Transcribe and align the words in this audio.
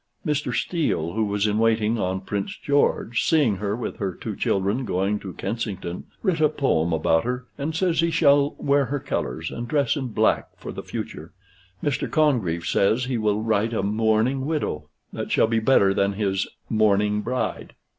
Mr. 0.25 0.51
Steele, 0.51 1.11
who 1.13 1.23
was 1.23 1.45
in 1.45 1.59
waiting 1.59 1.99
on 1.99 2.21
Prince 2.21 2.57
George, 2.57 3.23
seeing 3.23 3.57
her 3.57 3.75
with 3.75 3.97
her 3.97 4.15
two 4.15 4.35
children 4.35 4.83
going 4.83 5.19
to 5.19 5.33
Kensington, 5.33 6.05
writ 6.23 6.41
a 6.41 6.49
poem 6.49 6.91
about 6.91 7.23
her, 7.23 7.45
and 7.55 7.75
says 7.75 7.99
he 7.99 8.09
shall 8.09 8.55
wear 8.57 8.85
her 8.85 8.99
colors, 8.99 9.51
and 9.51 9.67
dress 9.67 9.95
in 9.95 10.07
black 10.07 10.47
for 10.57 10.71
the 10.71 10.81
future. 10.81 11.33
Mr. 11.83 12.09
Congreve 12.09 12.65
says 12.65 13.03
he 13.05 13.19
will 13.19 13.43
write 13.43 13.73
a 13.73 13.83
'Mourning 13.83 14.43
Widow,' 14.47 14.89
that 15.13 15.29
shall 15.31 15.45
be 15.45 15.59
better 15.59 15.93
than 15.93 16.13
his 16.13 16.47
'Mourning 16.67 17.21
Bride.' 17.21 17.75